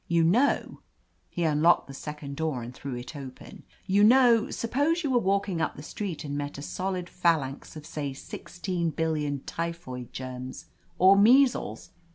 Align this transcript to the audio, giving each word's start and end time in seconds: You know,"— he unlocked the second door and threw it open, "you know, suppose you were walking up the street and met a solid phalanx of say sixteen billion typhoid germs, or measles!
You 0.07 0.23
know,"— 0.23 0.79
he 1.29 1.43
unlocked 1.43 1.85
the 1.85 1.93
second 1.93 2.35
door 2.35 2.63
and 2.63 2.73
threw 2.73 2.95
it 2.95 3.15
open, 3.15 3.61
"you 3.85 4.03
know, 4.03 4.49
suppose 4.49 5.03
you 5.03 5.11
were 5.11 5.19
walking 5.19 5.61
up 5.61 5.75
the 5.75 5.83
street 5.83 6.23
and 6.25 6.35
met 6.35 6.57
a 6.57 6.63
solid 6.63 7.07
phalanx 7.07 7.75
of 7.75 7.85
say 7.85 8.11
sixteen 8.13 8.89
billion 8.89 9.41
typhoid 9.41 10.11
germs, 10.11 10.65
or 10.97 11.15
measles! 11.15 11.91